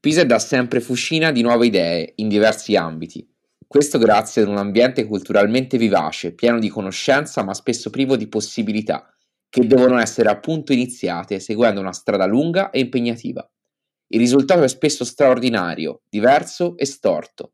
[0.00, 3.28] Pisa è da sempre fucina di nuove idee in diversi ambiti.
[3.66, 9.14] Questo grazie ad un ambiente culturalmente vivace, pieno di conoscenza ma spesso privo di possibilità,
[9.50, 13.46] che devono essere appunto iniziate seguendo una strada lunga e impegnativa.
[14.06, 17.52] Il risultato è spesso straordinario, diverso e storto.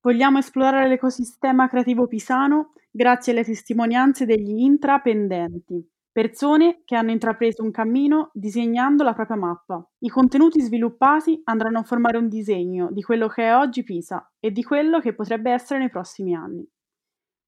[0.00, 5.86] Vogliamo esplorare l'ecosistema creativo pisano grazie alle testimonianze degli intrapendenti.
[6.16, 9.86] Persone che hanno intrapreso un cammino disegnando la propria mappa.
[9.98, 14.50] I contenuti sviluppati andranno a formare un disegno di quello che è oggi Pisa e
[14.50, 16.66] di quello che potrebbe essere nei prossimi anni.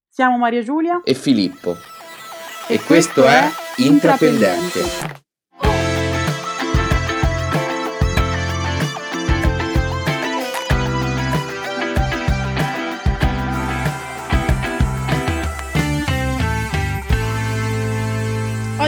[0.06, 1.76] Siamo Maria Giulia e Filippo
[2.68, 3.48] e, e questo, questo è
[3.86, 4.78] Intrapendente.
[4.80, 5.27] Intrapendente.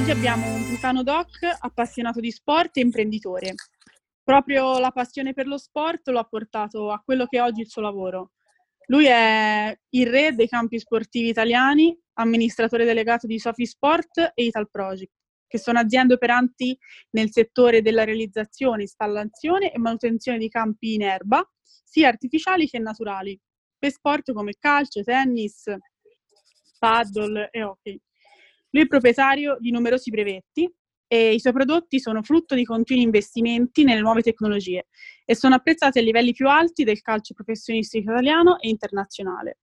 [0.00, 3.52] Oggi abbiamo un Pisano Doc appassionato di sport e imprenditore.
[4.22, 7.68] Proprio la passione per lo sport lo ha portato a quello che è oggi il
[7.68, 8.30] suo lavoro.
[8.86, 14.70] Lui è il re dei campi sportivi italiani, amministratore delegato di Sofi Sport e Ital
[14.70, 15.12] Project,
[15.46, 16.74] che sono aziende operanti
[17.10, 21.46] nel settore della realizzazione, installazione e manutenzione di campi in erba,
[21.84, 23.38] sia artificiali che naturali,
[23.78, 25.64] per sport come calcio, tennis,
[26.78, 28.00] paddle e hockey.
[28.70, 30.72] Lui è proprietario di numerosi brevetti
[31.12, 34.86] e i suoi prodotti sono frutto di continui investimenti nelle nuove tecnologie
[35.24, 39.58] e sono apprezzati a livelli più alti del calcio professionistico italiano e internazionale.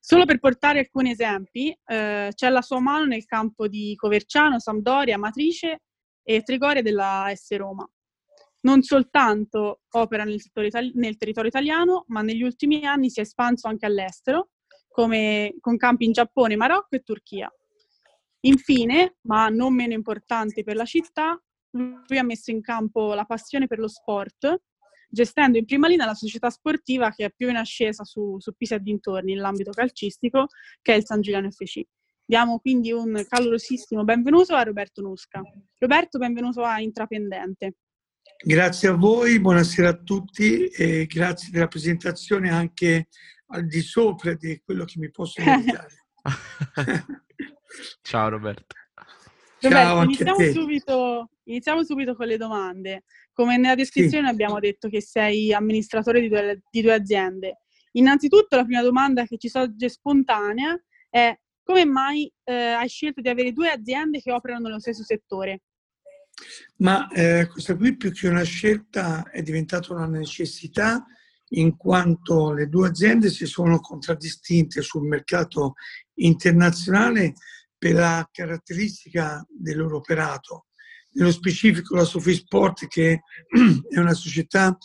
[0.00, 5.18] Solo per portare alcuni esempi, eh, c'è la sua mano nel campo di Coverciano, Sampdoria,
[5.18, 5.82] Matrice
[6.22, 7.88] e Trigoria della S Roma.
[8.60, 13.66] Non soltanto opera nel, itali- nel territorio italiano, ma negli ultimi anni si è espanso
[13.68, 14.50] anche all'estero,
[14.88, 17.52] come con campi in Giappone, Marocco e Turchia.
[18.40, 23.66] Infine, ma non meno importante per la città, lui ha messo in campo la passione
[23.66, 24.62] per lo sport,
[25.08, 28.76] gestendo in prima linea la società sportiva che è più in ascesa su, su Pisa
[28.76, 30.46] e dintorni nell'ambito calcistico,
[30.80, 31.82] che è il San Giuliano FC.
[32.24, 35.42] Diamo quindi un calorosissimo benvenuto a Roberto Nusca.
[35.78, 37.76] Roberto, benvenuto a Intrapendente.
[38.44, 43.08] Grazie a voi, buonasera a tutti e grazie della presentazione anche
[43.48, 46.06] al di sopra di quello che mi posso meritare.
[48.02, 48.74] Ciao Roberto.
[49.60, 53.04] Roberto, iniziamo subito, iniziamo, subito, con le domande.
[53.32, 54.32] Come nella descrizione sì.
[54.32, 57.60] abbiamo detto che sei amministratore di due, di due, aziende.
[57.92, 60.78] Innanzitutto la prima domanda che ci sorge spontanea
[61.08, 65.62] è come mai eh, hai scelto di avere due aziende che operano nello stesso settore?
[66.76, 71.04] Ma eh, questa qui più che una scelta è diventata una necessità
[71.50, 75.74] in quanto le due aziende si sono contraddistinte sul mercato
[76.14, 77.34] internazionale
[77.78, 80.66] per la caratteristica del loro operato.
[81.12, 83.22] Nello specifico la Sofisport che
[83.90, 84.76] è una società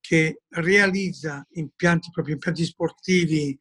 [0.00, 3.56] che realizza impianti, proprio impianti sportivi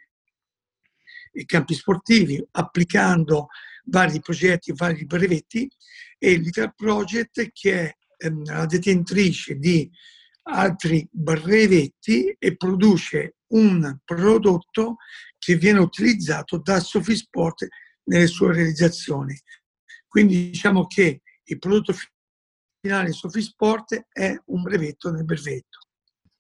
[1.32, 3.48] e campi sportivi applicando
[3.86, 5.70] vari progetti, vari brevetti
[6.18, 9.90] e l'Ital Project che è ehm, la detentrice di
[10.44, 14.98] altri brevetti e produce un prodotto
[15.38, 17.68] che viene utilizzato da Sofisport
[18.10, 19.40] nelle sue realizzazioni.
[20.08, 21.94] Quindi diciamo che il prodotto
[22.82, 25.78] finale Sofisport è un brevetto nel brevetto.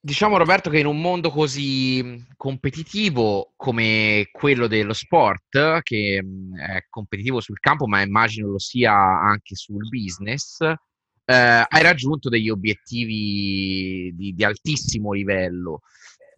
[0.02, 6.24] Diciamo Roberto che in un mondo così competitivo come quello dello sport, che
[6.58, 12.50] è competitivo sul campo ma immagino lo sia anche sul business, eh, hai raggiunto degli
[12.50, 15.82] obiettivi di, di altissimo livello.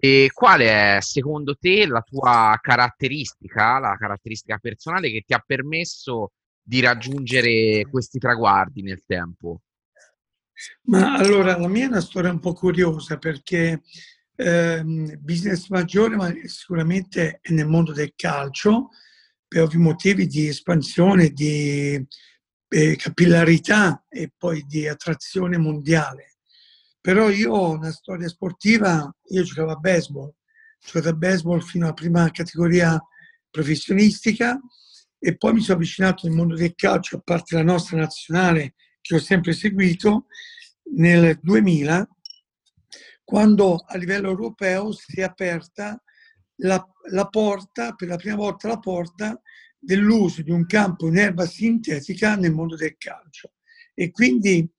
[0.03, 6.31] E qual è secondo te la tua caratteristica, la caratteristica personale che ti ha permesso
[6.59, 9.61] di raggiungere questi traguardi nel tempo?
[10.85, 13.83] Ma allora la mia è una storia un po' curiosa perché
[14.37, 14.83] eh,
[15.19, 18.89] business maggiore ma sicuramente è nel mondo del calcio
[19.47, 22.03] per ovvi motivi di espansione, di
[22.69, 26.30] eh, capillarità e poi di attrazione mondiale.
[27.01, 30.35] Però io ho una storia sportiva, io giocavo a baseball, ho
[30.79, 33.03] giocato a baseball fino alla prima categoria
[33.49, 34.59] professionistica
[35.17, 39.15] e poi mi sono avvicinato al mondo del calcio, a parte la nostra nazionale che
[39.15, 40.27] ho sempre seguito,
[40.93, 42.07] nel 2000,
[43.23, 46.01] quando a livello europeo si è aperta
[46.57, 49.41] la, la porta, per la prima volta la porta
[49.77, 53.53] dell'uso di un campo in erba sintetica nel mondo del calcio.
[53.93, 54.69] E quindi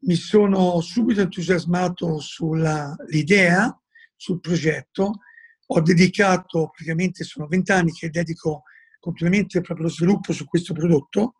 [0.00, 3.78] mi sono subito entusiasmato sull'idea,
[4.16, 5.20] sul progetto.
[5.66, 8.62] Ho dedicato, praticamente sono vent'anni che dedico
[8.98, 11.34] completamente proprio lo sviluppo su questo prodotto.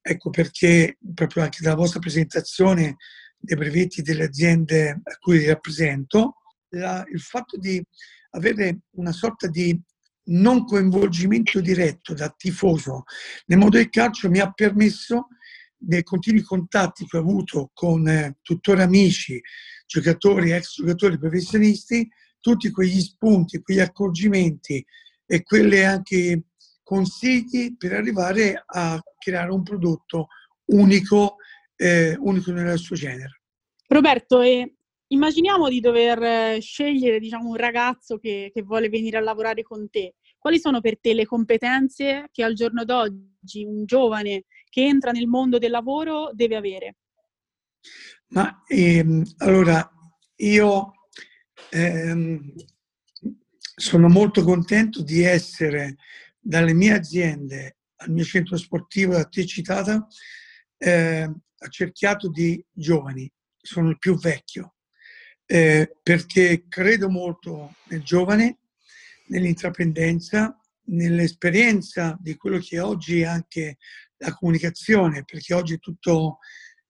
[0.00, 2.96] Ecco perché proprio anche dalla vostra presentazione
[3.36, 6.36] dei brevetti delle aziende a cui rappresento,
[6.70, 7.82] la, il fatto di
[8.30, 9.78] avere una sorta di
[10.28, 13.04] non coinvolgimento diretto da tifoso
[13.46, 15.28] nel mondo del calcio mi ha permesso
[15.78, 19.40] nei continui contatti che ho avuto con eh, tuttora amici,
[19.86, 22.08] giocatori, ex giocatori professionisti,
[22.40, 24.84] tutti quegli spunti, quegli accorgimenti
[25.26, 26.44] e quelle anche
[26.82, 30.28] consigli per arrivare a creare un prodotto
[30.66, 31.36] unico,
[31.74, 33.40] eh, unico nel suo genere.
[33.88, 34.76] Roberto, e
[35.08, 39.88] immaginiamo di dover eh, scegliere diciamo, un ragazzo che, che vuole venire a lavorare con
[39.90, 40.14] te.
[40.46, 45.26] Quali sono per te le competenze che al giorno d'oggi un giovane che entra nel
[45.26, 46.96] mondo del lavoro deve avere?
[48.28, 49.90] Ma ehm, allora
[50.36, 50.92] io
[51.70, 52.54] ehm,
[53.58, 55.96] sono molto contento di essere
[56.38, 60.06] dalle mie aziende al mio centro sportivo da te citata
[60.78, 61.28] eh,
[61.58, 63.28] accerchiato di giovani,
[63.60, 64.76] sono il più vecchio,
[65.44, 68.58] eh, perché credo molto nel giovane,
[69.28, 73.78] nell'intraprendenza, nell'esperienza di quello che oggi è anche
[74.18, 76.38] la comunicazione, perché oggi è tutto,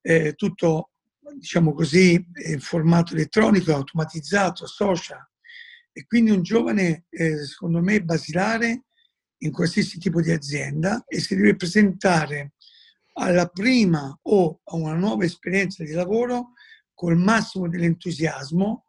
[0.03, 0.91] eh, tutto
[1.35, 5.25] diciamo così, in formato elettronico, automatizzato, social.
[5.93, 8.85] E quindi un giovane, eh, secondo me, basilare
[9.39, 12.53] in qualsiasi tipo di azienda e si deve presentare
[13.15, 16.53] alla prima o a una nuova esperienza di lavoro
[16.95, 18.85] col massimo dell'entusiasmo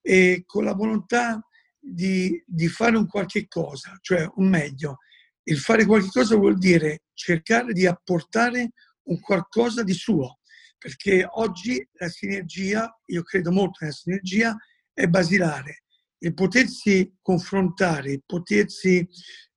[0.00, 1.44] e con la volontà
[1.84, 4.98] di, di fare un qualche cosa, cioè un meglio.
[5.44, 8.70] Il fare qualche cosa vuol dire cercare di apportare
[9.04, 10.38] un qualcosa di suo,
[10.78, 14.56] perché oggi la sinergia, io credo molto nella sinergia,
[14.92, 15.82] è basilare.
[16.18, 19.06] Il potersi confrontare, il potersi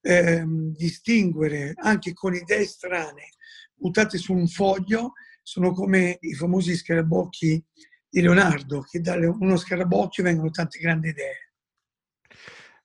[0.02, 3.30] ehm, distinguere anche con idee strane,
[3.76, 5.14] buttate su un foglio,
[5.44, 7.64] sono come i famosi scarabocchi
[8.10, 11.45] di Leonardo, che da uno scarabocchio vengono tante grandi idee.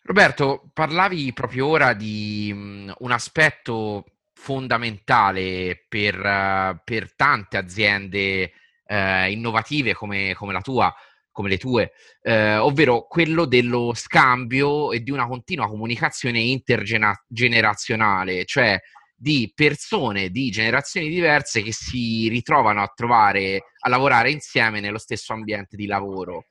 [0.03, 8.53] Roberto, parlavi proprio ora di um, un aspetto fondamentale per, uh, per tante aziende
[8.87, 10.93] uh, innovative come, come, la tua,
[11.31, 11.93] come le tue,
[12.23, 18.81] uh, ovvero quello dello scambio e di una continua comunicazione intergenerazionale, cioè
[19.15, 25.35] di persone di generazioni diverse che si ritrovano a trovare, a lavorare insieme nello stesso
[25.35, 26.47] ambiente di lavoro.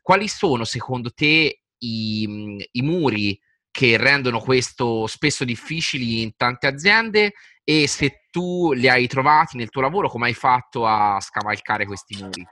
[0.00, 3.38] Quali sono secondo te i, i muri
[3.70, 7.32] che rendono questo spesso difficili in tante aziende
[7.64, 12.22] e se tu li hai trovati nel tuo lavoro, come hai fatto a scavalcare questi
[12.22, 12.46] muri?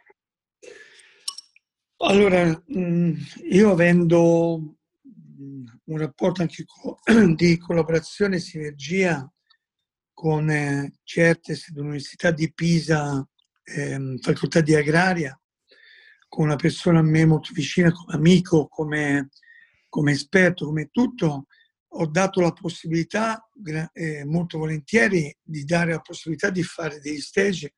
[1.98, 2.44] Allora,
[2.76, 3.14] mm,
[3.50, 6.64] io avendo mm, un rapporto anche
[7.36, 9.32] di collaborazione e sinergia
[10.12, 13.24] con eh, CERTES dell'Università di Pisa,
[13.62, 15.40] eh, facoltà di agraria,
[16.32, 19.28] con una persona a me molto vicina, come amico, come,
[19.90, 21.44] come esperto, come tutto,
[21.86, 23.46] ho dato la possibilità,
[23.92, 27.74] eh, molto volentieri, di dare la possibilità di fare degli stage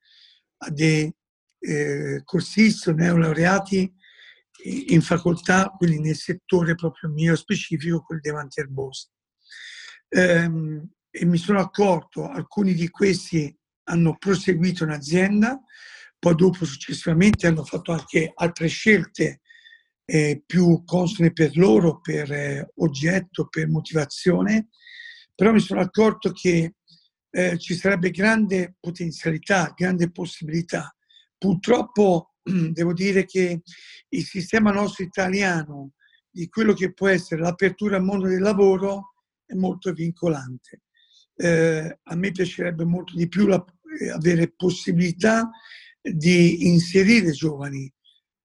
[0.59, 1.13] a dei
[1.59, 3.93] eh, corsisti o neolaureati
[4.87, 9.09] in facoltà, quindi nel settore proprio mio specifico, quello dei manti erbosi.
[10.11, 13.53] Um, e mi sono accorto, alcuni di questi
[13.89, 15.61] hanno proseguito in azienda,
[16.25, 19.41] poi dopo successivamente hanno fatto anche altre scelte
[20.05, 24.69] eh, più consone per loro, per eh, oggetto, per motivazione,
[25.35, 26.77] però mi sono accorto che
[27.29, 30.95] eh, ci sarebbe grande potenzialità, grande possibilità.
[31.37, 33.61] Purtroppo devo dire che
[34.09, 35.91] il sistema nostro italiano
[36.27, 39.13] di quello che può essere l'apertura al mondo del lavoro
[39.45, 40.85] è molto vincolante
[41.35, 43.63] eh, a me piacerebbe molto di più la,
[43.99, 45.49] eh, avere possibilità
[46.11, 47.91] di inserire giovani,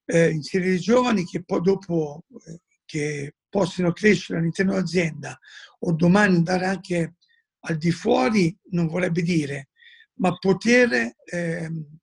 [0.06, 5.38] eh, inserire giovani che poi dopo eh, che possano crescere all'interno dell'azienda
[5.80, 7.14] o domani andare anche
[7.60, 9.68] al di fuori, non vorrebbe dire,
[10.14, 11.98] ma poter ehm,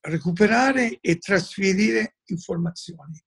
[0.00, 3.22] recuperare e trasferire informazioni.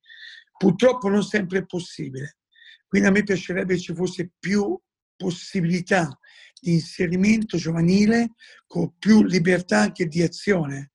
[0.58, 2.38] Purtroppo non sempre è possibile.
[2.88, 4.79] Quindi a me piacerebbe ci fosse più
[5.15, 6.17] possibilità
[6.60, 8.34] di inserimento giovanile
[8.67, 10.91] con più libertà anche di azione,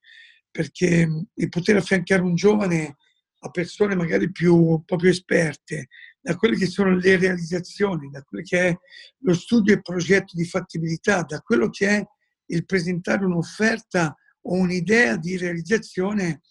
[0.51, 2.97] perché il poter affiancare un giovane
[3.41, 5.89] a persone magari più, proprio esperte,
[6.21, 8.79] da quelle che sono le realizzazioni, da quello che è
[9.21, 12.07] lo studio e progetto di fattibilità, da quello che è
[12.47, 16.43] il presentare un'offerta o un'idea di realizzazione,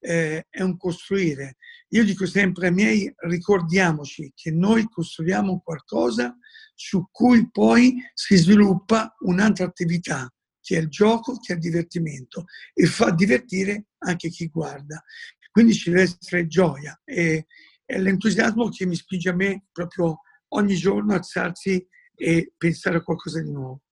[0.00, 1.56] eh, è un costruire.
[1.90, 6.36] Io dico sempre ai miei, ricordiamoci che noi costruiamo qualcosa
[6.74, 10.32] su cui poi si sviluppa un'altra attività,
[10.62, 15.02] che è il gioco, che è il divertimento e fa divertire anche chi guarda.
[15.50, 17.46] Quindi ci deve essere gioia e
[17.84, 20.20] è l'entusiasmo che mi spinge a me proprio
[20.54, 23.82] ogni giorno a alzarsi e pensare a qualcosa di nuovo.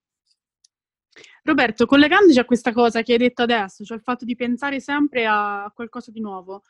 [1.43, 5.25] Roberto, collegandoci a questa cosa che hai detto adesso, cioè il fatto di pensare sempre
[5.27, 6.63] a qualcosa di nuovo,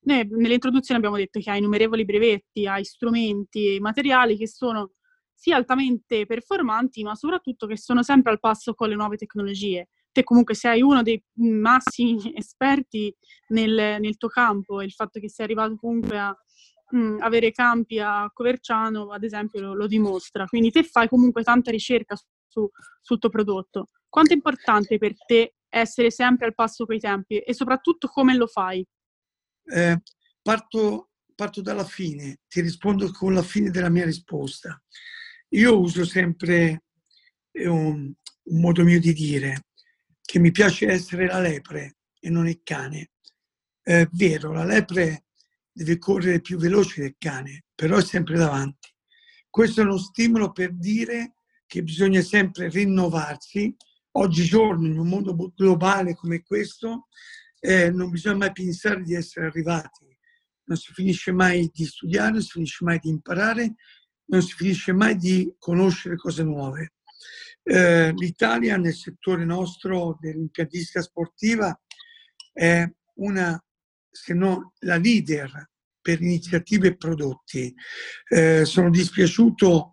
[0.00, 4.92] noi nell'introduzione abbiamo detto che hai innumerevoli brevetti, hai strumenti e materiali che sono
[5.36, 9.88] sì altamente performanti, ma soprattutto che sono sempre al passo con le nuove tecnologie.
[10.10, 13.14] Te comunque sei uno dei massimi esperti
[13.48, 16.34] nel, nel tuo campo e il fatto che sei arrivato comunque a
[16.90, 20.46] mh, mm, avere campi a Coverciano, ad esempio, lo, lo, dimostra.
[20.46, 22.16] Quindi te fai comunque tanta ricerca
[22.48, 22.68] su,
[23.00, 23.90] sul tuo prodotto.
[24.08, 28.46] Quanto è importante per te essere sempre al passo coi tempi e soprattutto come lo
[28.46, 28.86] fai?
[29.64, 30.00] Eh,
[30.40, 34.80] parto, parto dalla fine, ti rispondo con la fine della mia risposta.
[35.56, 36.82] Io uso sempre
[37.64, 39.68] un, un modo mio di dire
[40.20, 43.12] che mi piace essere la lepre e non il cane.
[43.80, 45.24] È vero, la lepre
[45.72, 48.92] deve correre più veloce del cane, però è sempre davanti.
[49.48, 51.36] Questo è uno stimolo per dire
[51.66, 53.74] che bisogna sempre rinnovarsi.
[54.12, 57.08] Oggigiorno, in un mondo globale come questo,
[57.60, 60.04] eh, non bisogna mai pensare di essere arrivati.
[60.64, 63.76] Non si finisce mai di studiare, non si finisce mai di imparare,
[64.26, 66.94] non si finisce mai di conoscere cose nuove.
[67.62, 71.78] Eh, L'Italia nel settore nostro dell'impiantistica sportiva
[72.52, 73.62] è una,
[74.10, 77.74] se non la leader per iniziative e prodotti.
[78.28, 79.92] Eh, sono dispiaciuto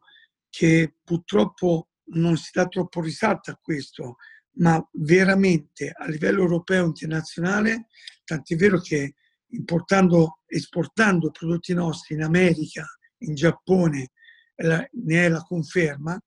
[0.49, 4.17] che purtroppo non si dà troppo risalto a questo,
[4.57, 7.87] ma veramente a livello europeo e internazionale,
[8.23, 9.15] tant'è vero che
[9.47, 12.85] importando, esportando prodotti nostri in America,
[13.19, 14.11] in Giappone,
[14.55, 16.19] ne è la conferma,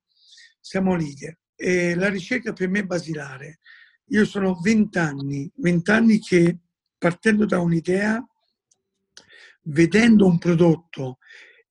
[0.60, 1.38] siamo leader.
[1.54, 3.60] E la ricerca per me è basilare.
[4.10, 6.58] Io sono vent'anni, vent'anni che
[6.98, 8.24] partendo da un'idea,
[9.62, 11.18] vedendo un prodotto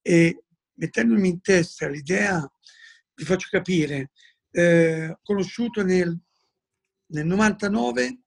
[0.01, 0.43] e
[0.73, 2.45] mettendomi in testa l'idea,
[3.15, 4.11] vi faccio capire,
[4.51, 6.17] eh, conosciuto nel,
[7.07, 8.19] nel 99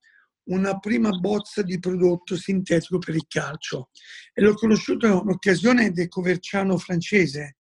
[0.45, 3.91] una prima bozza di prodotto sintetico per il calcio
[4.33, 7.58] e l'ho conosciuto in occasione del Coverciano francese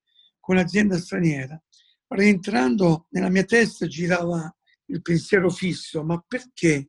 [0.49, 1.63] con un'azienda straniera.
[2.07, 4.51] Rientrando nella mia testa girava
[4.87, 6.89] il pensiero fisso, ma perché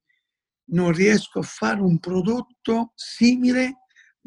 [0.69, 3.79] non riesco a fare un prodotto simile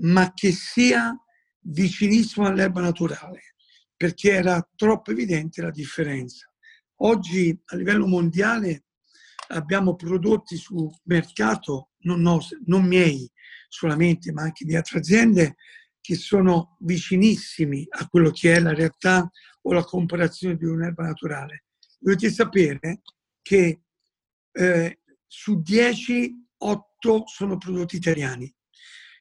[0.03, 1.17] ma che sia
[1.61, 3.55] vicinissimo all'erba naturale?
[4.03, 6.53] perché era troppo evidente la differenza.
[7.03, 8.87] Oggi a livello mondiale
[9.51, 13.31] abbiamo prodotti sul mercato, non, nostri, non miei
[13.69, 15.55] solamente, ma anche di altre aziende,
[16.03, 19.31] che sono vicinissimi a quello che è la realtà
[19.63, 21.65] o la comparazione di un'erba naturale.
[21.99, 23.01] Dovete sapere
[23.41, 23.85] che
[24.53, 28.53] eh, su 10, 8 sono prodotti italiani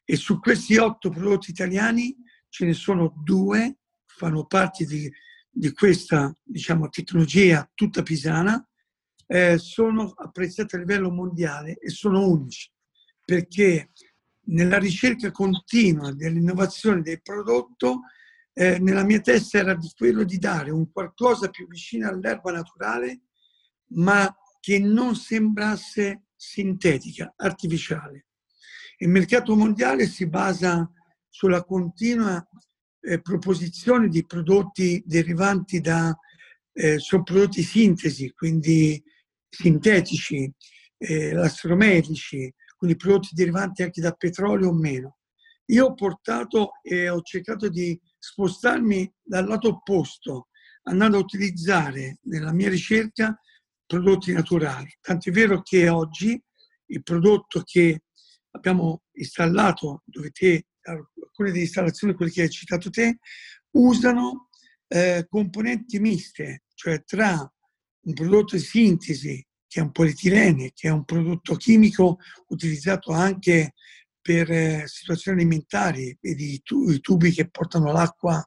[0.04, 2.14] e su questi 8 prodotti italiani
[2.50, 3.78] ce ne sono due
[4.22, 5.12] fanno parte di,
[5.50, 8.64] di questa diciamo, tecnologia tutta pisana,
[9.26, 12.72] eh, sono apprezzati a livello mondiale e sono unici,
[13.26, 13.90] perché
[14.52, 18.02] nella ricerca continua dell'innovazione del prodotto,
[18.54, 23.22] eh, nella mia testa era di quello di dare un qualcosa più vicino all'erba naturale,
[23.94, 28.28] ma che non sembrasse sintetica, artificiale.
[28.98, 30.90] Il mercato mondiale si basa
[31.30, 32.46] sulla continua
[33.00, 36.16] eh, proposizione di prodotti derivanti da
[36.74, 39.02] eh, prodotti sintesi, quindi
[39.50, 40.52] sintetici,
[40.98, 41.34] eh,
[42.82, 45.20] quindi prodotti derivanti anche da petrolio o meno.
[45.66, 50.48] Io ho portato e ho cercato di spostarmi dal lato opposto,
[50.86, 53.40] andando a utilizzare nella mia ricerca
[53.86, 54.90] prodotti naturali.
[55.00, 56.44] Tant'è vero che oggi
[56.88, 58.06] il prodotto che
[58.54, 63.20] abbiamo installato, dove te alcune delle installazioni, quelle che hai citato te,
[63.76, 64.50] usano
[64.88, 70.92] eh, componenti miste, cioè tra un prodotto di sintesi, che è un polietilene, che è
[70.92, 73.72] un prodotto chimico utilizzato anche
[74.20, 78.46] per eh, situazioni alimentari, vedi i, tu- i, tubi che portano l'acqua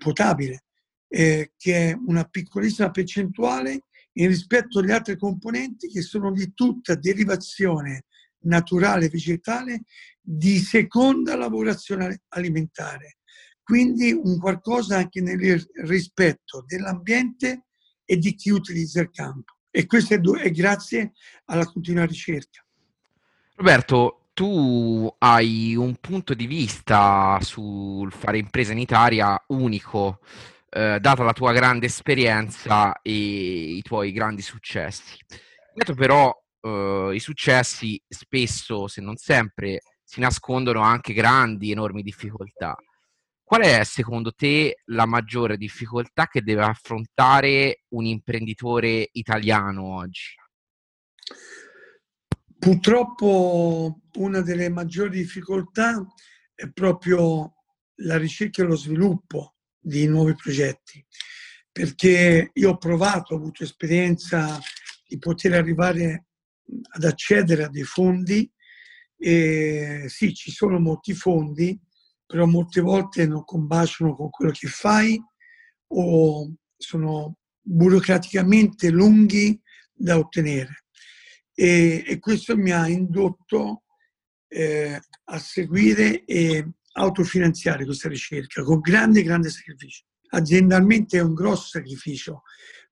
[0.00, 0.64] potabile,
[1.06, 3.84] eh, che è una piccolissima percentuale
[4.14, 8.06] in rispetto agli altri componenti che sono di tutta derivazione
[8.40, 9.84] naturale vegetale
[10.20, 13.18] di seconda lavorazione alimentare.
[13.62, 17.66] Quindi un qualcosa anche nel rispetto dell'ambiente
[18.04, 19.57] e di chi utilizza il campo.
[19.70, 21.12] E questo è, è grazie
[21.46, 22.64] alla continua ricerca.
[23.56, 30.20] Roberto, tu hai un punto di vista sul fare impresa in Italia unico,
[30.70, 35.16] eh, data la tua grande esperienza e i tuoi grandi successi.
[35.74, 42.76] Dietro però eh, i successi spesso, se non sempre, si nascondono anche grandi, enormi difficoltà.
[43.48, 50.34] Qual è secondo te la maggiore difficoltà che deve affrontare un imprenditore italiano oggi?
[52.58, 56.04] Purtroppo una delle maggiori difficoltà
[56.54, 57.54] è proprio
[58.02, 61.02] la ricerca e lo sviluppo di nuovi progetti,
[61.72, 64.60] perché io ho provato, ho avuto esperienza
[65.06, 66.26] di poter arrivare
[66.90, 68.52] ad accedere a dei fondi
[69.16, 71.80] e sì, ci sono molti fondi,
[72.28, 75.18] però molte volte non combaciano con quello che fai
[75.94, 79.58] o sono burocraticamente lunghi
[79.94, 80.84] da ottenere.
[81.54, 83.84] E, e questo mi ha indotto
[84.46, 90.04] eh, a seguire e autofinanziare questa ricerca con grande, grande sacrificio.
[90.28, 92.42] Aziendalmente è un grosso sacrificio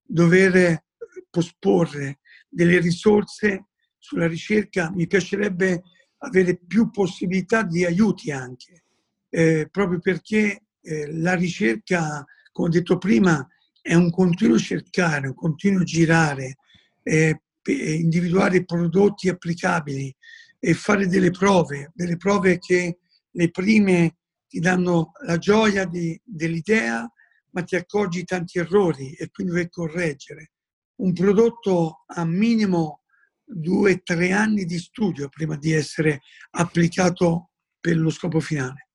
[0.02, 0.82] dover
[1.28, 3.66] posporre delle risorse
[3.98, 4.90] sulla ricerca.
[4.90, 5.82] Mi piacerebbe
[6.20, 8.85] avere più possibilità di aiuti anche
[9.30, 13.46] eh, proprio perché eh, la ricerca, come ho detto prima,
[13.80, 16.56] è un continuo cercare, un continuo girare,
[17.02, 20.14] eh, individuare prodotti applicabili
[20.58, 22.98] e fare delle prove, delle prove che
[23.30, 24.16] le prime
[24.48, 27.08] ti danno la gioia di, dell'idea,
[27.50, 30.52] ma ti accorgi tanti errori e quindi devi correggere.
[30.96, 33.02] Un prodotto ha minimo
[33.44, 38.85] due o tre anni di studio prima di essere applicato per lo scopo finale.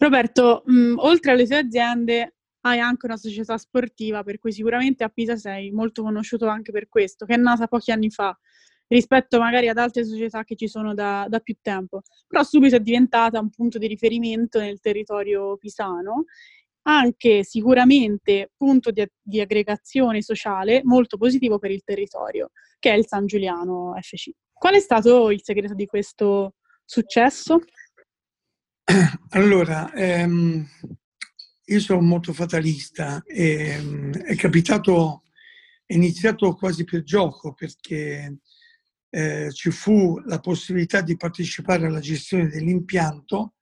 [0.00, 5.04] Roberto, mh, mm, oltre alle tue aziende hai anche una società sportiva per cui sicuramente
[5.04, 8.36] a Pisa sei molto conosciuto anche per questo, che è nata pochi anni fa
[8.86, 12.80] rispetto magari ad altre società che ci sono da, da più tempo, però subito è
[12.80, 16.24] diventata un punto di riferimento nel territorio pisano,
[16.82, 23.06] anche sicuramente punto di, di aggregazione sociale molto positivo per il territorio, che è il
[23.06, 24.30] San Giuliano FC.
[24.50, 26.54] Qual è stato il segreto di questo
[26.84, 27.60] successo?
[29.30, 30.66] Allora, ehm,
[31.66, 35.26] io sono molto fatalista e ehm, è capitato,
[35.86, 38.38] è iniziato quasi per gioco perché
[39.10, 43.54] eh, ci fu la possibilità di partecipare alla gestione dell'impianto.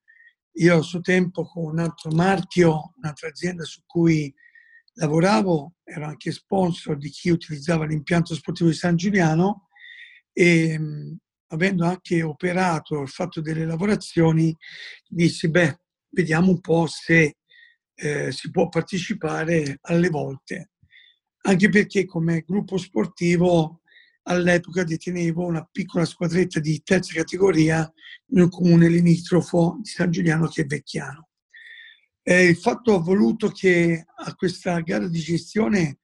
[0.52, 4.32] Io a suo tempo con un altro marchio, un'altra azienda su cui
[4.94, 9.68] lavoravo, ero anche sponsor di chi utilizzava l'impianto sportivo di San Giuliano
[10.32, 14.54] e ehm, avendo anche operato, fatto delle lavorazioni,
[15.06, 15.80] dissi, beh,
[16.10, 17.36] vediamo un po' se
[17.94, 20.70] eh, si può partecipare alle volte.
[21.42, 23.80] Anche perché come gruppo sportivo
[24.24, 27.90] all'epoca detenevo una piccola squadretta di terza categoria
[28.26, 31.28] un comune limitrofo di San Giuliano che è Vecchiano.
[32.22, 36.00] Eh, il fatto ha voluto che a questa gara di gestione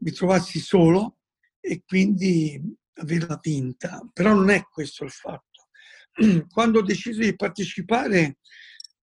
[0.00, 1.18] mi trovassi solo
[1.60, 2.60] e quindi
[2.98, 5.68] averla vinta, però non è questo il fatto.
[6.50, 8.38] Quando ho deciso di partecipare,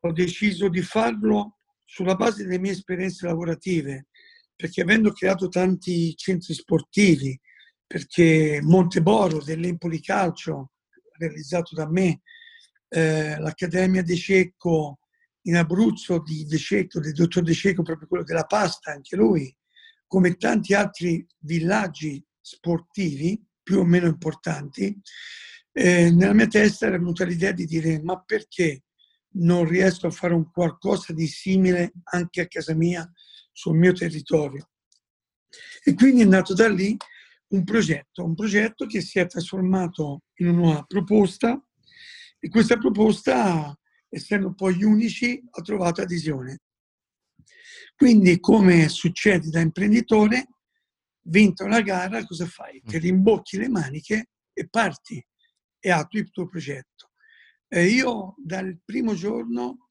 [0.01, 4.09] ho deciso di farlo sulla base delle mie esperienze lavorative,
[4.55, 7.39] perché avendo creato tanti centri sportivi,
[7.87, 10.73] perché Monteboro dell'Empoli Calcio,
[11.17, 12.23] realizzato da me,
[12.89, 14.99] eh, l'Accademia De Cecco
[15.43, 19.55] in Abruzzo di De Cecco, del dottor De Cecco, proprio quello della pasta, anche lui,
[20.07, 24.97] come tanti altri villaggi sportivi, più o meno importanti,
[25.73, 28.85] eh, nella mia testa era venuta l'idea di dire ma perché
[29.37, 33.11] non riesco a fare un qualcosa di simile anche a casa mia,
[33.51, 34.69] sul mio territorio.
[35.83, 36.97] E quindi è nato da lì
[37.49, 41.61] un progetto, un progetto che si è trasformato in una proposta
[42.39, 43.77] e questa proposta,
[44.09, 46.61] essendo poi unici, ha trovato adesione.
[47.97, 50.49] Quindi, come succede da imprenditore,
[51.25, 52.81] vinta una gara, cosa fai?
[52.85, 53.01] Ti mm.
[53.01, 55.25] rimbocchi le maniche e parti
[55.79, 57.11] e attui il tuo progetto.
[57.69, 59.89] E io dal primo giorno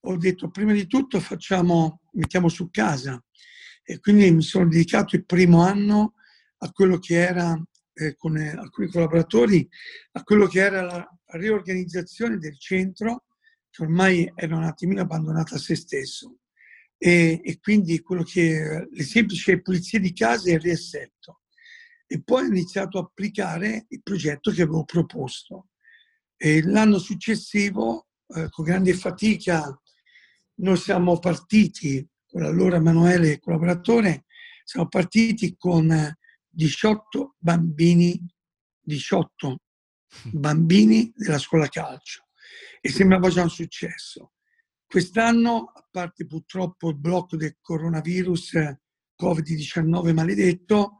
[0.00, 3.22] ho detto prima di tutto facciamo, mettiamo su casa
[3.82, 6.14] e quindi mi sono dedicato il primo anno
[6.58, 7.60] a quello che era
[7.92, 9.68] eh, con eh, alcuni collaboratori,
[10.12, 13.24] a quello che era la riorganizzazione del centro
[13.70, 16.39] che ormai era un attimino abbandonato a se stesso
[17.02, 21.40] e, e quindi che le semplici pulizie di casa e il riassetto.
[22.06, 25.68] E poi ho iniziato a applicare il progetto che avevo proposto.
[26.36, 29.80] E l'anno successivo, eh, con grande fatica,
[30.56, 34.26] noi siamo partiti con l'allora Emanuele collaboratore,
[34.62, 36.14] siamo partiti con
[36.50, 38.22] 18 bambini,
[38.80, 39.60] 18
[40.32, 42.26] bambini della scuola calcio
[42.82, 44.32] e sembrava già un successo.
[44.90, 48.54] Quest'anno, a parte purtroppo il blocco del coronavirus
[49.16, 50.96] Covid-19 maledetto,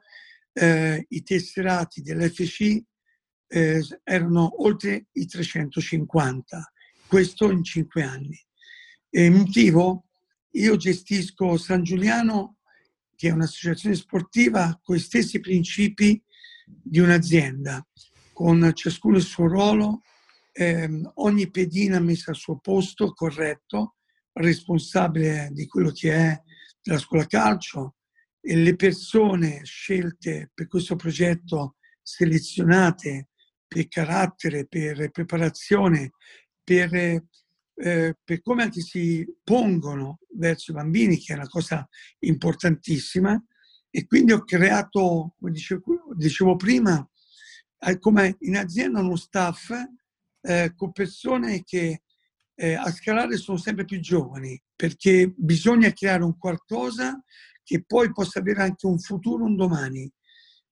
[0.52, 2.80] eh, i tesserati dell'FC
[3.48, 6.72] eh, erano oltre i 350,
[7.08, 8.40] questo in cinque anni.
[9.10, 10.04] E motivo?
[10.50, 12.58] Io gestisco San Giuliano,
[13.16, 16.22] che è un'associazione sportiva con gli stessi principi
[16.64, 17.84] di un'azienda,
[18.32, 20.02] con ciascuno il suo ruolo,
[20.60, 23.96] ehm, ogni pedina messa al suo posto, corretto,
[24.32, 26.42] responsabile di quello che è
[26.82, 27.96] la scuola calcio,
[28.42, 33.28] e le persone scelte per questo progetto selezionate
[33.66, 36.12] per carattere, per preparazione,
[36.64, 41.86] per, eh, per come anche si pongono verso i bambini, che è una cosa
[42.20, 43.42] importantissima.
[43.90, 45.82] E quindi ho creato, come dicevo,
[46.14, 47.06] dicevo prima,
[47.78, 49.70] eh, come in azienda uno staff
[50.42, 52.02] eh, con persone che
[52.54, 57.22] eh, a scalare sono sempre più giovani, perché bisogna creare un qualcosa
[57.62, 60.10] che poi possa avere anche un futuro un domani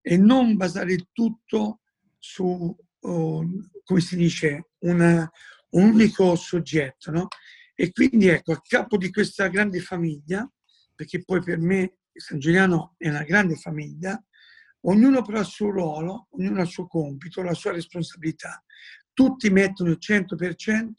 [0.01, 1.81] e non basare tutto
[2.19, 5.31] su come si dice, una,
[5.71, 7.11] un unico soggetto.
[7.11, 7.29] No?
[7.75, 10.51] E quindi ecco, a capo di questa grande famiglia,
[10.95, 14.21] perché poi per me San Giuliano è una grande famiglia,
[14.83, 18.63] ognuno però ha il suo ruolo, ognuno ha il suo compito, la sua responsabilità.
[19.19, 20.93] Tutti mettono il 100%,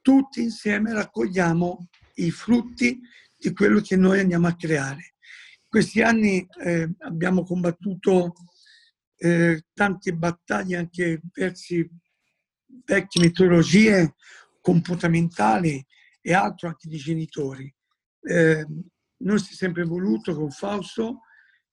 [0.00, 2.98] tutti insieme raccogliamo i frutti
[3.36, 5.16] di quello che noi andiamo a creare.
[5.60, 8.32] In questi anni eh, abbiamo combattuto
[9.18, 11.74] eh, tante battaglie anche verso
[12.86, 14.14] vecchie metodologie
[14.62, 15.84] comportamentali
[16.22, 17.70] e altro anche di genitori.
[18.22, 18.66] Eh,
[19.18, 21.20] noi si è sempre voluto con Fausto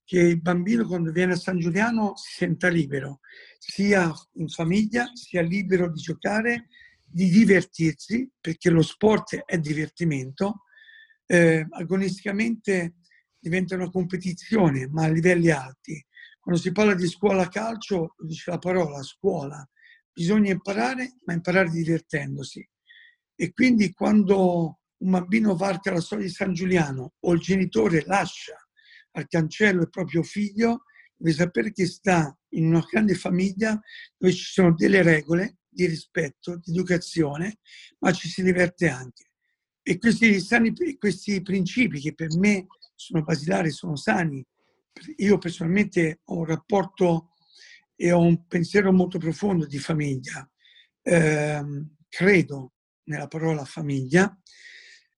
[0.10, 3.20] che il bambino quando viene a San Giuliano si senta libero,
[3.60, 6.68] sia in famiglia, sia libero di giocare,
[7.06, 10.64] di divertirsi, perché lo sport è divertimento,
[11.28, 12.96] eh, agonisticamente
[13.38, 16.04] diventa una competizione, ma a livelli alti.
[16.40, 19.64] Quando si parla di scuola calcio, dice la parola scuola,
[20.12, 22.68] bisogna imparare, ma imparare divertendosi.
[23.36, 28.58] E quindi quando un bambino varca la storia di San Giuliano o il genitore lascia
[29.20, 30.84] al cancello il proprio figlio,
[31.16, 33.80] deve sapere che sta in una grande famiglia
[34.18, 37.60] dove ci sono delle regole di rispetto, di educazione,
[38.00, 39.32] ma ci si diverte anche.
[39.82, 44.46] E questi, sani, questi principi che per me sono basilari, sono sani,
[45.18, 47.34] io personalmente ho un rapporto
[47.96, 50.50] e ho un pensiero molto profondo di famiglia.
[51.02, 51.64] Eh,
[52.08, 54.38] credo nella parola famiglia,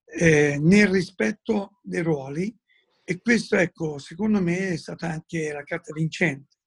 [0.06, 2.56] eh, nel rispetto dei ruoli
[3.04, 6.58] e questo, ecco, secondo me è stata anche la carta vincente.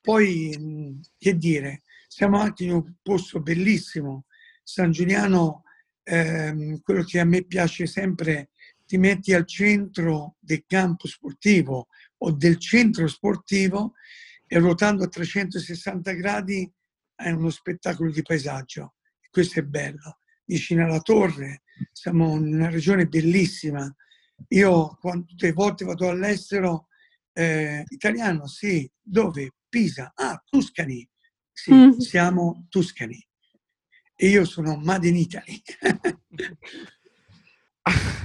[0.00, 4.26] Poi, che dire, siamo anche in un posto bellissimo.
[4.62, 5.64] San Giuliano,
[6.02, 8.50] ehm, quello che a me piace sempre,
[8.84, 11.88] ti metti al centro del campo sportivo,
[12.24, 13.94] o del centro sportivo
[14.46, 16.70] e ruotando a 360 gradi
[17.14, 18.94] è uno spettacolo di paesaggio.
[19.30, 20.18] Questo è bello.
[20.44, 23.94] Vicino alla torre, siamo in una regione bellissima.
[24.48, 26.88] Io quando, tutte le volte vado all'estero,
[27.32, 29.54] eh, italiano, sì, dove?
[29.68, 31.08] Pisa, ah, Tuscany,
[31.50, 31.92] sì, mm.
[31.98, 33.18] siamo Tuscany.
[34.14, 35.62] E io sono Made in Italy.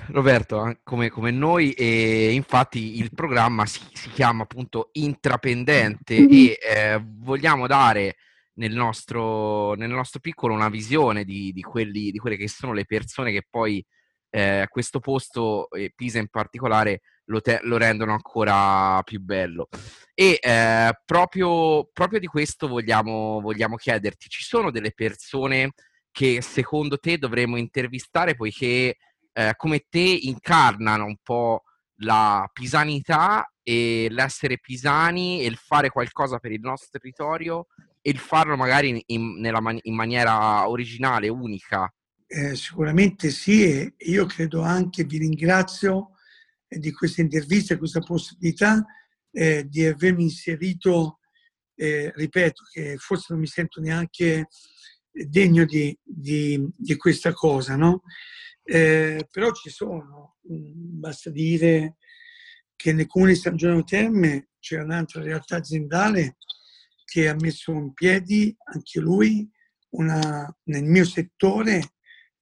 [0.10, 6.30] Roberto, come, come, noi, e infatti il programma si, si chiama appunto Intrapendente mm-hmm.
[6.32, 8.18] e eh, vogliamo dare
[8.54, 12.86] nel nostro, nel nostro, piccolo una visione di, di, quelli, di, quelle che sono le
[12.86, 13.84] persone che poi
[14.30, 19.68] eh, questo posto, e Pisa in particolare, lo, te- lo, rendono ancora più bello.
[20.14, 25.74] E eh, proprio, proprio, di questo vogliamo, vogliamo chiederti, ci sono delle persone
[26.12, 28.98] che secondo te dovremmo intervistare poiché
[29.34, 31.62] eh, come te incarnano un po'
[32.02, 37.68] la pisanità e l'essere pisani e il fare qualcosa per il nostro territorio
[38.02, 41.92] e il farlo magari in, nella, in maniera originale, unica.
[42.30, 46.12] Eh, sicuramente sì, e io credo anche, vi ringrazio
[46.68, 48.86] eh, di questa intervista e questa possibilità
[49.32, 51.20] eh, di avermi inserito,
[51.76, 54.50] eh, ripeto, che forse non mi sento neanche
[55.10, 58.02] degno di, di, di questa cosa, no?
[58.62, 61.96] Eh, però ci sono, mm, basta dire
[62.76, 66.36] che nel comune di San Giovanni Terme c'è un'altra realtà aziendale
[67.06, 69.50] che ha messo in piedi anche lui
[69.92, 71.94] una, nel mio settore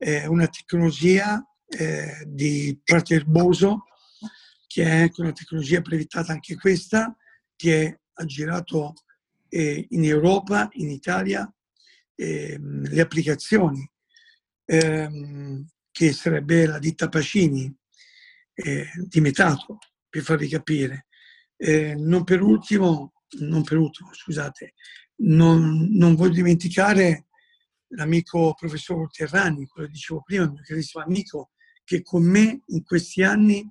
[0.05, 3.85] eh, una tecnologia eh, di Praterboso
[4.67, 7.17] che è anche una tecnologia brevettata anche questa
[7.55, 8.93] che ha girato
[9.49, 11.51] eh, in Europa, in Italia
[12.15, 13.89] ehm, le applicazioni.
[14.65, 17.73] Ehm, che sarebbe la ditta Pacini
[18.53, 19.77] eh, di Metato,
[20.09, 21.07] per farvi capire.
[21.55, 24.73] Eh, non per ultimo non per ultimo, scusate,
[25.17, 27.24] non, non voglio dimenticare
[27.95, 31.51] l'amico professor Terrani, quello che dicevo prima, il mio carissimo amico,
[31.83, 33.69] che con me in questi anni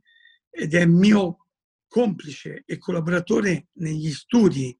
[0.50, 1.46] ed è mio
[1.88, 4.76] complice e collaboratore negli studi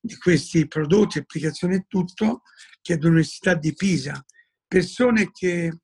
[0.00, 2.42] di questi prodotti, applicazioni e tutto,
[2.80, 4.24] che è all'Università di Pisa.
[4.66, 5.80] Persone che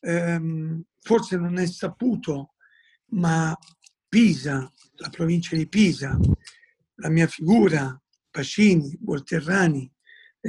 [0.00, 2.54] ehm, forse non è saputo,
[3.10, 3.56] ma
[4.08, 6.18] Pisa, la provincia di Pisa,
[6.96, 9.90] la mia figura, Pacini, Volterrani,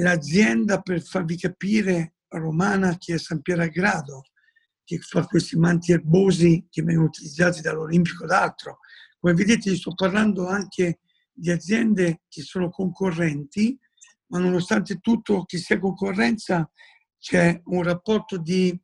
[0.02, 4.22] l'azienda per farvi capire romana che è San Piero Agrado,
[4.84, 8.78] che fa questi manti erbosi che vengono utilizzati dall'Olimpico d'altro.
[9.18, 11.00] Come vedete sto parlando anche
[11.32, 13.78] di aziende che sono concorrenti,
[14.26, 16.70] ma nonostante tutto che sia concorrenza
[17.18, 18.78] c'è un rapporto di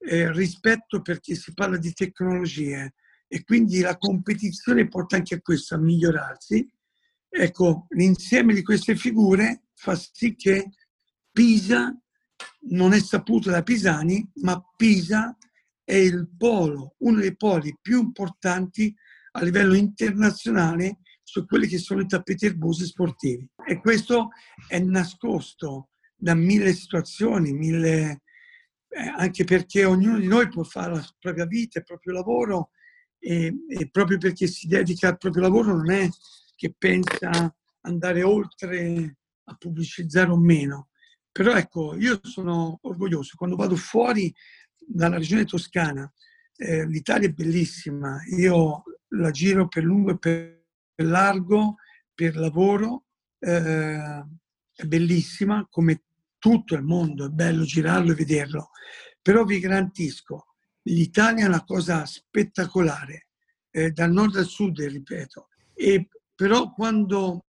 [0.00, 2.94] eh, rispetto perché si parla di tecnologie
[3.26, 6.68] e quindi la competizione porta anche a questo, a migliorarsi.
[7.28, 10.70] Ecco, l'insieme di queste figure fa sì che
[11.30, 11.96] Pisa
[12.70, 15.36] non è saputo da Pisani, ma Pisa
[15.84, 18.94] è il polo, uno dei poli più importanti
[19.32, 23.48] a livello internazionale su quelli che sono i tappeti erbosi sportivi.
[23.66, 24.30] E questo
[24.66, 28.22] è nascosto da mille situazioni, mille,
[28.88, 32.70] eh, anche perché ognuno di noi può fare la propria vita, il proprio lavoro
[33.18, 36.08] e, e proprio perché si dedica al proprio lavoro non è
[36.58, 40.88] che pensa andare oltre a pubblicizzare o meno.
[41.30, 44.34] Però ecco, io sono orgoglioso, quando vado fuori
[44.76, 46.12] dalla regione toscana,
[46.56, 50.64] eh, l'Italia è bellissima, io la giro per lungo e per
[50.96, 51.76] largo,
[52.12, 53.04] per lavoro,
[53.38, 54.24] eh,
[54.74, 56.02] è bellissima, come
[56.38, 58.70] tutto il mondo, è bello girarlo e vederlo,
[59.22, 63.28] però vi garantisco, l'Italia è una cosa spettacolare,
[63.70, 67.46] eh, dal nord al sud, ripeto, e però quando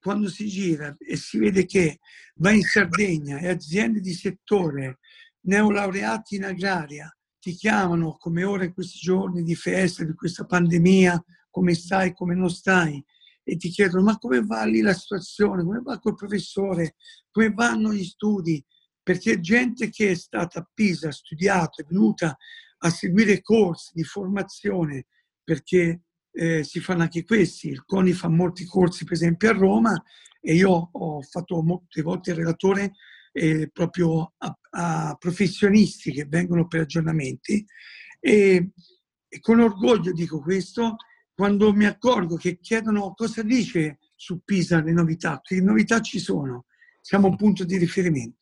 [0.00, 2.00] quando si gira e si vede che
[2.38, 4.98] va in Sardegna e aziende di settore,
[5.42, 11.24] neolaureati in agraria, ti chiamano come ora in questi giorni di festa, di questa pandemia,
[11.50, 13.00] come stai, come non stai,
[13.44, 16.96] e ti chiedono ma come va lì la situazione, come va col professore,
[17.30, 18.60] come vanno gli studi,
[19.00, 22.36] perché gente che è stata a Pisa, ha studiato, è venuta
[22.78, 25.06] a seguire corsi di formazione,
[25.44, 26.02] perché
[26.32, 27.68] eh, si fanno anche questi.
[27.68, 30.02] Il CONI fa molti corsi, per esempio, a Roma
[30.40, 32.92] e io ho fatto molte volte il relatore
[33.32, 37.64] eh, proprio a, a, professionisti che vengono per aggiornamenti
[38.18, 38.70] e,
[39.28, 40.96] e, con orgoglio dico questo
[41.32, 46.66] quando mi accorgo che chiedono cosa dice su Pisa le novità, che novità ci sono,
[47.00, 48.41] siamo un punto di riferimento.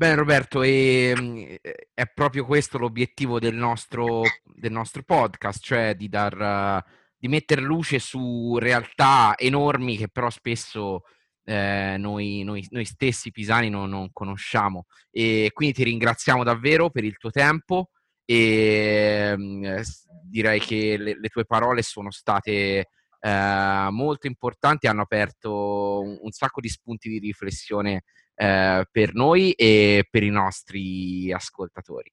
[0.00, 1.56] Bene Roberto, e, ehm,
[1.92, 6.82] è proprio questo l'obiettivo del nostro, del nostro podcast, cioè di, dar,
[7.18, 11.02] di mettere luce su realtà enormi che però spesso
[11.44, 14.86] eh, noi, noi, noi, stessi pisani non, non, conosciamo.
[15.10, 17.90] E quindi ti ringraziamo davvero per il tuo tempo
[18.24, 19.82] e eh,
[20.24, 22.88] direi che le, le, tue parole sono state
[23.20, 28.04] eh, molto importanti, hanno aperto un, un sacco di spunti di riflessione
[28.34, 32.10] eh, per noi e per i nostri ascoltatori.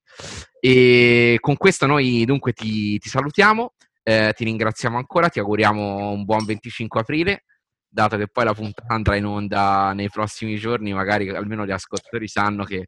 [0.59, 6.25] E con questo noi dunque ti, ti salutiamo, eh, ti ringraziamo ancora, ti auguriamo un
[6.25, 7.43] buon 25 aprile,
[7.87, 12.27] dato che poi la puntata andrà in onda nei prossimi giorni, magari almeno gli ascoltatori
[12.27, 12.87] sanno che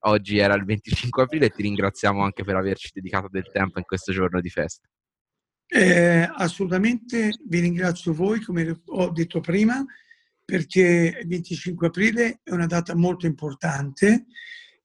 [0.00, 3.84] oggi era il 25 aprile e ti ringraziamo anche per averci dedicato del tempo in
[3.84, 4.86] questo giorno di festa.
[5.66, 9.84] Eh, assolutamente vi ringrazio voi, come ho detto prima,
[10.44, 14.26] perché il 25 aprile è una data molto importante.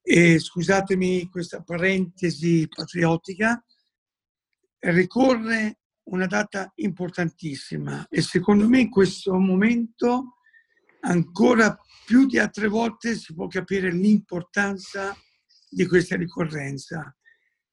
[0.02, 3.63] E scusatemi questa parentesi patriottica,
[4.80, 10.38] ricorre una data importantissima e secondo me in questo momento
[11.02, 15.15] ancora più di altre volte si può capire l'importanza
[15.70, 17.15] di questa ricorrenza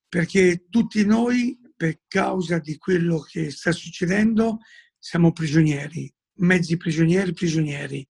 [0.07, 4.57] perché tutti noi per causa di quello che sta succedendo
[4.97, 8.07] siamo prigionieri mezzi prigionieri, prigionieri.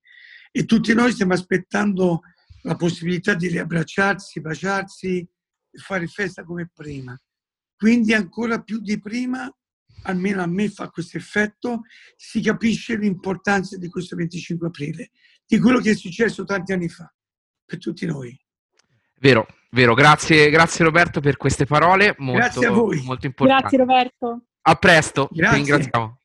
[0.51, 2.21] E tutti noi stiamo aspettando
[2.63, 7.17] la possibilità di riabbracciarsi, baciarsi e fare festa come prima.
[7.75, 9.49] Quindi ancora più di prima,
[10.03, 11.81] almeno a me fa questo effetto,
[12.15, 15.11] si capisce l'importanza di questo 25 aprile,
[15.45, 17.13] di quello che è successo tanti anni fa,
[17.63, 18.37] per tutti noi.
[19.19, 19.45] Vero,
[19.77, 19.93] vero.
[19.93, 22.15] Grazie, grazie Roberto per queste parole.
[22.17, 23.01] Molto, grazie a voi.
[23.03, 23.61] Molto importanti.
[23.61, 24.41] Grazie Roberto.
[24.61, 25.29] A presto.
[25.31, 25.63] Grazie.
[25.63, 26.19] Ti ringraziamo.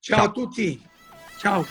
[0.00, 0.82] Ciao, Ciao a tutti.
[1.38, 1.66] Ciao.